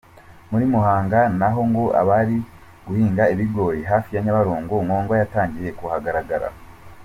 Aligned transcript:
Muri 0.51 0.65
Muhanga 0.73 1.19
naho 1.39 1.61
ngo 1.69 1.83
abari 2.01 2.37
guhinga 2.87 3.23
ibigori 3.33 3.79
hafi 3.91 4.09
ya 4.15 4.21
Nyabarongo 4.23 4.75
nkongwa 4.85 5.15
yatangiye 5.21 5.69
kuhagaragara. 5.79 6.47